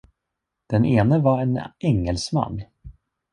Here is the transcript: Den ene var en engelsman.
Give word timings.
Den 0.67 0.85
ene 0.85 1.19
var 1.19 1.41
en 1.41 1.59
engelsman. 1.79 2.61